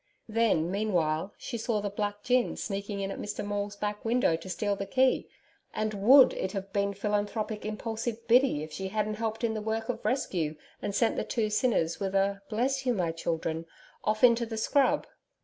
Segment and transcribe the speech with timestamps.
[0.27, 4.49] Then meanwhile, she saw the black gin sneaking in at Mr Maule's back window to
[4.49, 5.29] steal the key;
[5.75, 9.89] and WOULD it have been philanthropic, impulsive Biddy, if she hadn't helped in the work
[9.89, 13.67] of rescue, and sent the two sinners, with a 'Bless you, my children!'
[14.03, 15.05] off into the scrub?